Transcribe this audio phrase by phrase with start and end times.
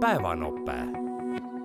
[0.00, 0.72] päevanope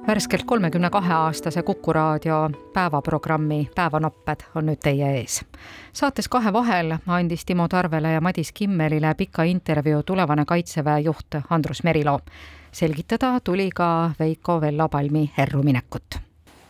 [0.08, 5.46] värskelt kolmekümne kahe aastase Kuku raadio päevaprogrammi Päevanopped on nüüd teie ees.
[5.94, 11.84] saates Kahe vahel andis Timo Tarvele ja Madis Kimmelile pika intervjuu tulevane Kaitseväe juht Andrus
[11.84, 12.20] Merilo.
[12.72, 16.20] selgitada tuli ka Veiko Vello Palmi erruminekut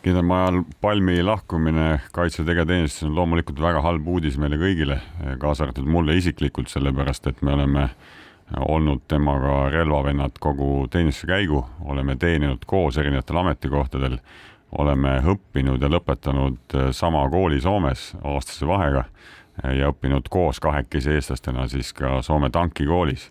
[0.03, 4.99] kindralmajor Palmi lahkumine Kaitseväe tegevteenistuses on loomulikult väga halb uudis meile kõigile,
[5.39, 7.89] kaasa arvatud mulle isiklikult, sellepärast et me oleme
[8.67, 14.17] olnud temaga relvavennad kogu teenistuse käigu, oleme teeninud koos erinevatel ametikohtadel,
[14.77, 19.05] oleme õppinud ja lõpetanud sama kooli Soomes aastase vahega
[19.63, 23.29] ja õppinud koos kahekesi eestlastena siis ka Soome tankikoolis.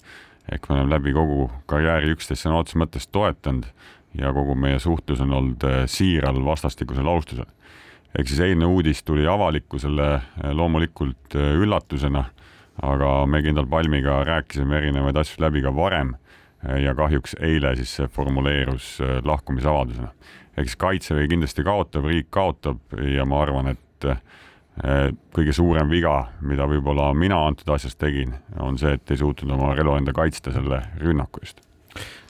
[0.53, 3.67] ehk me oleme läbi kogu karjääri üksteist sõna otseses mõttes toetanud
[4.19, 7.47] ja kogu meie suhtlus on olnud siiral vastastikusel austusel.
[8.19, 12.25] ehk siis eilne uudis tuli avalikkusele loomulikult üllatusena
[12.83, 16.15] aga me kindral Palmiga rääkisime erinevaid asju läbi ka varem
[16.85, 20.09] ja kahjuks eile siis see formuleerus äh, lahkumisavaldusena.
[20.57, 24.23] eks Kaitsevägi kindlasti kaotab, riik kaotab ja ma arvan, et äh,
[25.35, 29.75] kõige suurem viga, mida võib-olla mina antud asjas tegin, on see, et ei suutnud oma
[29.75, 31.61] relvaenda kaitsta selle rünnaku eest.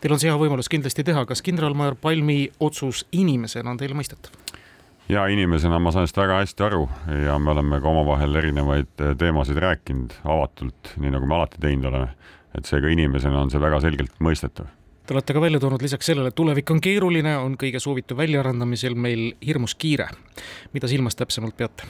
[0.01, 4.35] Teil on see hea võimalus kindlasti teha, kas kindralmajor Palmi otsus inimesena on teile mõistetav?
[5.09, 6.87] Ja inimesena ma saan sellest väga hästi aru
[7.25, 11.91] ja me oleme ka omavahel erinevaid eh, teemasid rääkinud avatult, nii nagu me alati teinud
[11.91, 12.15] oleme.
[12.55, 14.69] et seega inimesena on see väga selgelt mõistetav.
[15.05, 18.95] Te olete ka välja toonud lisaks sellele, et tulevik on keeruline, on kõige soovitu väljaarendamisel
[18.95, 20.09] meil hirmus kiire.
[20.73, 21.85] mida silmas täpsemalt peate?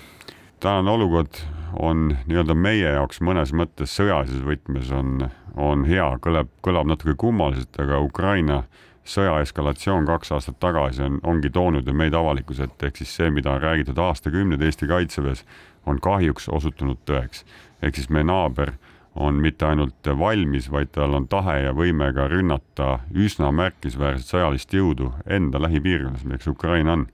[0.61, 1.37] tänane olukord
[1.79, 7.77] on nii-öelda meie jaoks mõnes mõttes sõjalises võtmes on, on hea, kõlab, kõlab natuke kummaliselt,
[7.79, 8.63] aga Ukraina
[9.05, 13.31] sõja eskalatsioon kaks aastat tagasi on, ongi toonud ju meid avalikkuse ette, ehk siis see,
[13.31, 15.45] mida on räägitud aastakümneid Eesti Kaitseväes,
[15.87, 17.45] on kahjuks osutunud tõeks.
[17.83, 18.73] ehk siis meie naaber
[19.15, 24.73] on mitte ainult valmis, vaid tal on tahe ja võime ka rünnata üsna märkimisväärset sõjalist
[24.75, 27.07] jõudu enda lähipiirkonnas, milleks Ukraina on.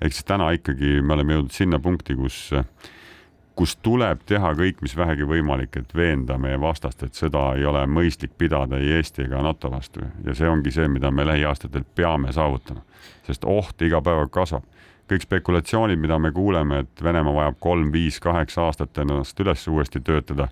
[0.00, 2.52] ehk siis täna ikkagi me oleme jõudnud sinna punkti, kus
[3.56, 7.86] kus tuleb teha kõik, mis vähegi võimalik, et veenda meie vastast, et sõda ei ole
[7.88, 12.32] mõistlik pidada ei Eesti ega NATO vastu ja see ongi see, mida me lähiaastatel peame
[12.36, 12.84] saavutama,
[13.26, 14.64] sest oht iga päevaga kasvab.
[15.06, 20.00] kõik spekulatsioonid, mida me kuuleme, et Venemaa vajab kolm, viis, kaheksa aastat ennast üles uuesti
[20.00, 20.48] töötada,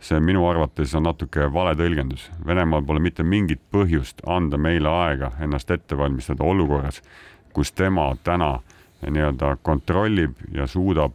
[0.00, 2.30] see minu arvates on natuke vale tõlgendus.
[2.46, 7.02] Venemaal pole mitte mingit põhjust anda meile aega ennast ette valmistada olukorras,
[7.52, 8.58] kus tema täna
[9.04, 11.12] nii-öelda kontrollib ja suudab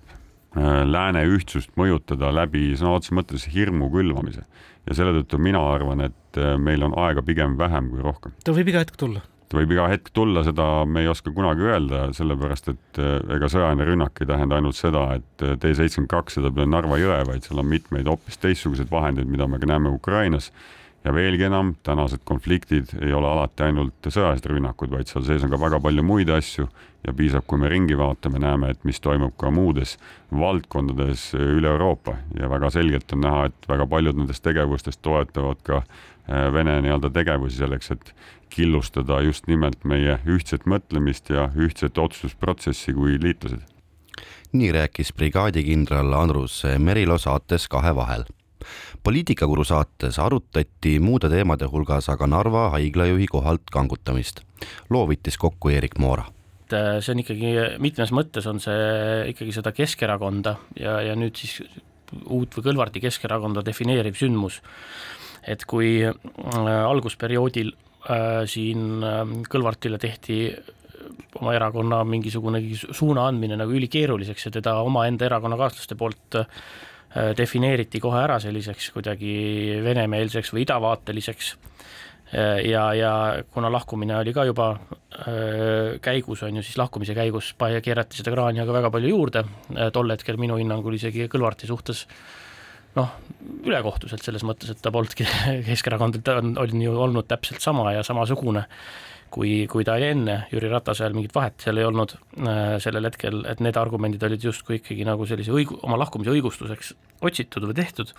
[0.55, 4.45] lääne ühtsust mõjutada läbi sõna otseses mõttes hirmu külvamise.
[4.85, 8.35] ja selle tõttu mina arvan, et äh, meil on aega pigem vähem kui rohkem.
[8.43, 9.21] ta võib iga hetk tulla?
[9.49, 13.49] ta võib iga hetk tulla, seda me ei oska kunagi öelda, sellepärast et äh, ega
[13.51, 17.45] sõjaline rünnak ei tähenda ainult seda, et T seitsekümmend kaks sõidab üle Narva jõe, vaid
[17.45, 20.51] seal on mitmeid hoopis teistsuguseid vahendeid, mida me ka näeme Ukrainas
[21.05, 25.51] ja veelgi enam, tänased konfliktid ei ole alati ainult sõjalised rünnakud, vaid seal sees on
[25.53, 26.67] ka väga palju muid asju.
[27.05, 29.99] Ja piisab, kui me ringi vaatame, näeme, et mis toimub ka muudes
[30.33, 32.16] valdkondades üle Euroopa.
[32.39, 37.11] Ja väga selgelt on näha, et väga paljud nendest tegevustest toetavad ka äh, Vene nii-öelda
[37.13, 38.09] tegevusi selleks, et
[38.49, 43.61] killustada just nimelt meie ühtset mõtlemist ja ühtset otsustusprotsessi kui liitlased.
[44.55, 48.25] nii rääkis brigaadikindral Andrus Merilo saates Kahe vahel
[49.03, 54.42] poliitikakuru saates arutati muude teemade hulgas aga Narva haiglajuhi kohalt kangutamist.
[54.90, 56.26] loo võttis kokku Erik Moora
[56.74, 61.62] äh, see on ikkagi, mitmes mõttes on see ikkagi seda Keskerakonda ja, ja nüüd siis
[62.30, 64.62] uut või Kõlvarti Keskerakonda defineeriv sündmus.
[65.47, 66.14] et kui äh,
[66.90, 67.72] algusperioodil
[68.09, 70.56] äh, siin äh, Kõlvartile tehti
[71.36, 76.46] oma erakonna mingisugunegi suuna andmine nagu ülikeeruliseks ja teda omaenda erakonnakaaslaste poolt Äh,
[77.38, 79.36] defineeriti kohe ära selliseks kuidagi
[79.86, 81.56] venemeelseks või idavaateliseks.
[82.34, 83.12] Äh, ja, ja
[83.53, 88.64] kuna lahkumine oli ka juba äh, käigus, on ju, siis lahkumise käigus keerati seda kraani
[88.64, 89.46] aga väga palju juurde,
[89.94, 92.08] tol hetkel minu hinnangul isegi Kõlvarti suhtes
[92.97, 93.12] noh,
[93.68, 95.28] ülekohtuselt selles mõttes, et ta polnudki
[95.70, 98.66] Keskerakond, on, on ju olnud täpselt sama ja samasugune
[99.33, 103.41] kui, kui ta oli enne Jüri Ratasel, mingit vahet seal ei olnud äh, sellel hetkel,
[103.49, 106.93] et need argumendid olid justkui ikkagi nagu sellise õigu-, oma lahkumise õigustuseks
[107.25, 108.13] otsitud või tehtud,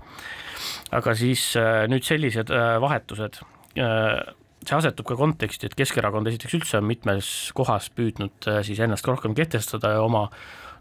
[0.96, 3.40] aga siis äh, nüüd sellised äh, vahetused,
[3.76, 9.34] see asetub ka konteksti, et Keskerakond esiteks üldse on mitmes kohas püüdnud siis ennast rohkem
[9.36, 10.30] kehtestada ja oma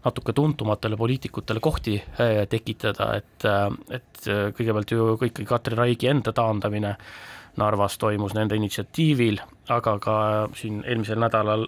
[0.06, 1.96] natuke tuntumatele poliitikutele kohti
[2.50, 3.46] tekitada, et,
[3.90, 6.92] et kõigepealt ju ikkagi Katri Raigi enda taandamine
[7.56, 9.38] Narvas toimus nende initsiatiivil,
[9.72, 10.16] aga ka
[10.56, 11.64] siin eelmisel nädalal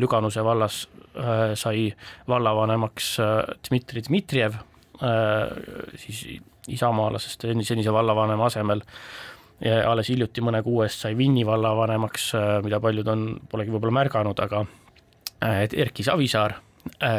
[0.00, 0.82] Lüganuse vallas
[1.16, 1.86] äh, sai
[2.28, 3.30] vallavanemaks äh,
[3.64, 4.58] Dmitri Dmitrijev,
[5.00, 6.26] äh, siis
[6.68, 8.84] isamaalasest senise vallavanema asemel.
[9.64, 12.32] Ja alles hiljuti mõne kuu eest sai Vinni vallavanemaks,
[12.64, 14.64] mida paljud on, polegi võib-olla märganud, aga
[15.84, 16.56] Erki Savisaar,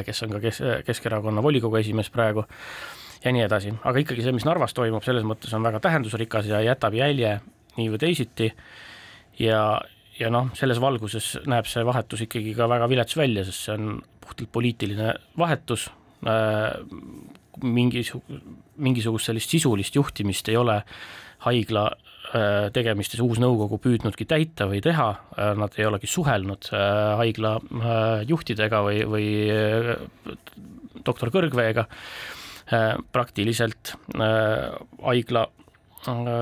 [0.06, 2.45] kes on ka kes-, Keskerakonna volikogu esimees praegu,
[3.23, 6.62] ja nii edasi, aga ikkagi see, mis Narvas toimub, selles mõttes on väga tähendusrikas ja
[6.65, 7.39] jätab jälje
[7.75, 8.51] nii või teisiti.
[9.41, 9.81] Ja,
[10.19, 14.00] ja noh, selles valguses näeb see vahetus ikkagi ka väga vilets välja, sest see on
[14.23, 15.89] puhtalt poliitiline vahetus
[16.23, 16.71] äh,,
[17.63, 18.23] mingisu-,
[18.77, 20.79] mingisugust sellist sisulist juhtimist ei ole
[21.44, 22.14] haigla äh,
[22.75, 27.55] tegemistes uus nõukogu püüdnudki täita või teha, äh, nad ei olegi suhelnud äh, haigla
[28.27, 29.27] juhtidega või, või
[31.05, 31.85] doktor Kõrgveega,
[33.13, 35.43] praktiliselt haigla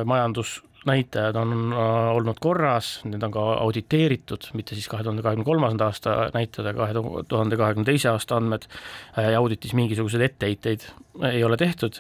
[0.07, 5.89] majandus näitajad on olnud korras, need on ka auditeeritud, mitte siis kahe tuhande kahekümne kolmanda
[5.91, 8.69] aasta näitajad, aga kahe tuhande kahekümne teise aasta andmed
[9.17, 10.87] ja auditis mingisuguseid etteheiteid
[11.31, 11.99] ei ole tehtud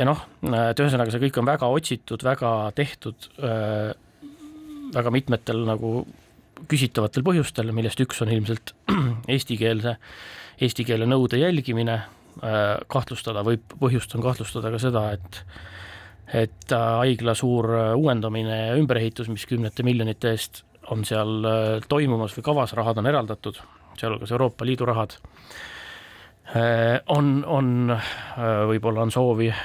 [0.00, 3.90] ja noh, et ühesõnaga see kõik on väga otsitud, väga tehtud, äh,
[4.94, 6.04] väga mitmetel nagu
[6.70, 8.74] küsitavatel põhjustel, millest üks on ilmselt
[9.34, 9.96] eestikeelse,
[10.60, 11.98] eesti keele nõude jälgimine,
[12.40, 15.44] äh, kahtlustada võib, põhjust on kahtlustada ka seda, et
[16.30, 17.66] et äh, haigla suur
[17.98, 21.44] uuendamine ja ümberehitus, mis kümnete miljonite eest on seal
[21.90, 23.58] toimumas või kavas, rahad on eraldatud,
[23.98, 25.18] sealhulgas Euroopa Liidu rahad
[27.08, 29.58] on, on, äh, võib-olla on soovi äh,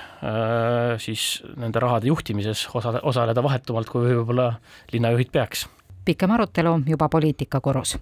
[1.02, 4.52] siis nende rahade juhtimises osa, osaleda vahetumalt, kui võib-olla
[4.94, 5.66] linnajuhid peaks
[6.06, 7.98] pikem arutelu juba poliitikakorus.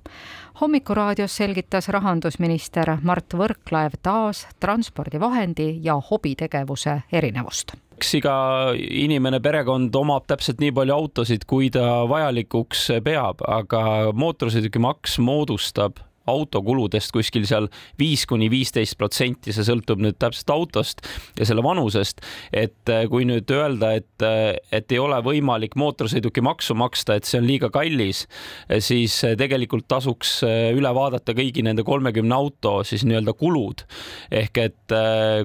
[0.62, 8.36] hommikuraadios selgitas rahandusminister Mart Võrklaev taas transpordivahendi ja hobitegevuse erinevust eks iga
[8.76, 17.12] inimene, perekond omab täpselt nii palju autosid, kui ta vajalikuks peab, aga mootorsõidukimaks moodustab autokuludest
[17.16, 17.68] kuskil seal
[18.00, 21.04] viis kuni viisteist protsenti, see sõltub nüüd täpselt autost
[21.40, 22.22] ja selle vanusest.
[22.54, 27.42] et äh, kui nüüd öelda, et, äh, et ei ole võimalik mootorsõidukimaksu maksta, et see
[27.42, 28.26] on liiga kallis,
[28.70, 33.84] äh, siis tegelikult tasuks üle vaadata kõigi nende kolmekümne auto siis nii-öelda kulud.
[34.32, 34.94] ehk et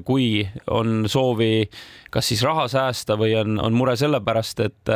[0.04, 1.68] kui on soovi
[2.10, 4.92] kas siis raha säästa või on, on mure sellepärast, et,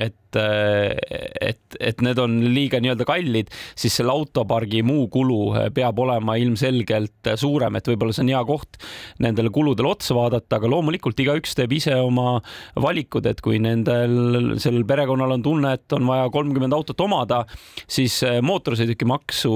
[0.00, 6.36] et et, et need on liiga nii-öelda kallid, siis selle autopargi muu kulu peab olema
[6.40, 8.78] ilmselgelt suurem, et võib-olla see on hea koht
[9.24, 12.38] nendele kuludele otsa vaadata, aga loomulikult igaüks teeb ise oma
[12.78, 17.42] valikud, et kui nendel, sellel perekonnal on tunne, et on vaja kolmkümmend autot omada,
[17.88, 19.54] siis mootorsõidukimaksu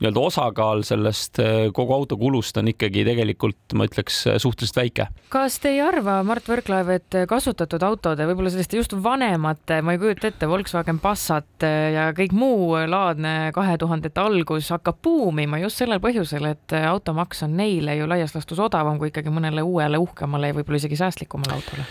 [0.00, 1.40] nii-öelda osakaal sellest
[1.76, 5.08] kogu autokulust on ikkagi tegelikult, ma ütleks, suhteliselt väike.
[5.32, 10.00] kas te ei arva, Mart Võrklaev, et kasutatud autode, võib-olla selliste just vanemate, ma ei
[10.02, 11.64] kujuta ette, Volkswagen Passat
[11.94, 17.56] ja kõik muu laadne kahe tuhandete algus hakkab buumima just sellel põhjusel, et automaks on
[17.60, 21.86] neile ju laias laastus odavam kui ikkagi mõnele uuele uhkemale ja võib-olla isegi säästlikumale autole.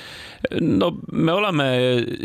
[0.62, 1.66] No me oleme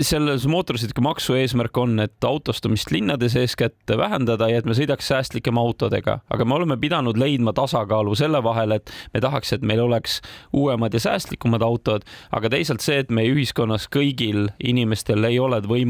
[0.06, 6.20] selles mootorsõidukimaksu eesmärk on, et autostumist linnades eeskätt vähendada ja et me sõidaks säästlikema autodega,
[6.31, 10.20] aga me oleme pidanud leidma tasakaalu selle vahel, et me tahaks, et meil oleks
[10.55, 15.83] uuemad ja säästlikumad autod, aga teisalt see, et meie ühiskonnas kõigil inimestel ei ole võimalik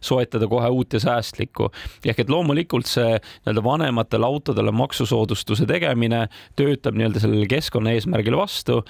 [0.00, 1.70] soetada kohe uut ja säästlikku.
[2.06, 8.82] ehk et loomulikult see nii-öelda vanematele autodele maksusoodustuse tegemine töötab nii-öelda sellele keskkonnaeesmärgile vastu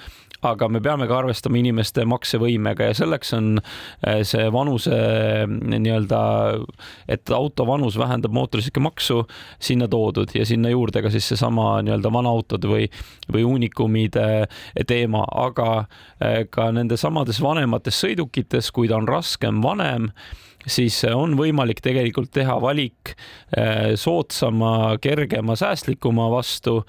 [0.45, 4.95] aga me peame ka arvestama inimeste maksevõimega ja selleks on eh, see vanuse
[5.49, 6.21] nii-öelda,
[7.11, 9.21] et auto vanus vähendab mootorsõidukimaksu
[9.59, 12.89] sinna toodud ja sinna juurde ka siis seesama nii-öelda vanaautode või,
[13.31, 14.27] või uunikumide
[14.87, 15.69] teema, aga
[16.19, 20.11] eh, ka nendes samades vanemates sõidukites, kui ta on raskem, vanem
[20.69, 23.13] siis on võimalik tegelikult teha valik
[23.57, 26.81] eh, soodsama, kergema, säästlikuma vastu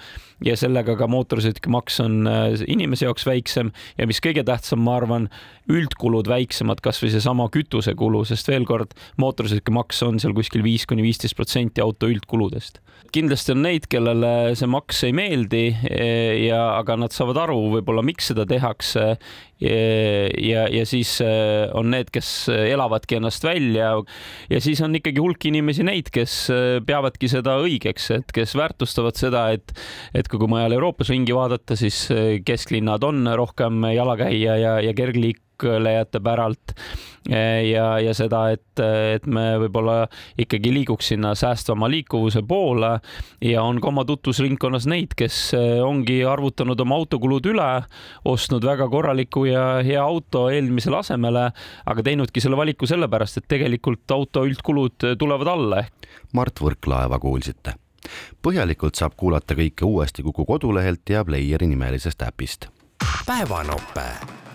[0.45, 5.29] ja sellega ka mootorsõidukimaks on eh, inimese jaoks väiksem ja mis kõige tähtsam, ma arvan,
[5.71, 11.37] üldkulud väiksemad, kasvõi seesama kütusekulu, sest veel kord, mootorsõidukimaks on seal kuskil viis kuni viisteist
[11.37, 12.81] protsenti auto üldkuludest.
[13.12, 18.03] kindlasti on neid, kellele see maks ei meeldi eh, ja, aga nad saavad aru võib-olla,
[18.03, 19.17] miks seda tehakse
[19.61, 23.95] ja, ja siis äh, on need, kes elavadki ennast välja
[24.51, 29.17] ja siis on ikkagi hulk inimesi neid, kes äh, peavadki seda õigeks, et kes väärtustavad
[29.17, 29.73] seda, et
[30.17, 35.41] et kui mujal Euroopas ringi vaadata, siis äh, kesklinnad on rohkem jalakäija ja, ja kergliik
[35.61, 36.75] kõnelejate päralt
[37.71, 40.07] ja, ja seda, et, et me võib-olla
[40.39, 42.97] ikkagi liiguks sinna säästvama liikuvuse poole
[43.45, 45.39] ja on ka oma tutvusringkonnas neid, kes
[45.85, 47.71] ongi arvutanud oma autokulud üle,
[48.29, 51.49] ostnud väga korraliku ja hea auto eelmisele asemele,
[51.87, 55.85] aga teinudki selle valiku sellepärast, et tegelikult auto üldkulud tulevad alla.
[56.37, 57.77] Mart Võrklaeva kuulsite.
[58.43, 62.69] põhjalikult saab kuulata kõike uuesti Kuku kodulehelt ja Playeri nimelisest äpist.
[63.27, 64.46] päevanope